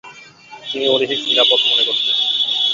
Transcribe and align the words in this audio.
তিনি 0.63 0.85
অধিক 0.87 1.09
নিরাপদ 1.27 1.59
মনে 1.69 1.83
করতেন। 1.87 2.15